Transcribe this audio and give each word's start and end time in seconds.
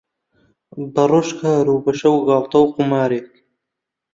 بەڕۆژ 0.93 1.29
کار 1.39 1.65
و 1.69 1.83
بەشەو 1.85 2.15
گاڵتە 2.27 2.57
و 2.61 2.71
قومارێک 2.75 3.29